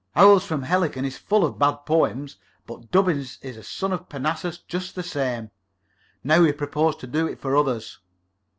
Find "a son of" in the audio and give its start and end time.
3.55-4.09